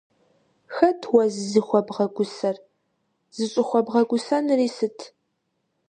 [0.75, 2.55] Хэт уэ зызыхуэбгъэгусэр?
[3.35, 4.99] ЗыщӀыхуэбгъэгусэнури сыт?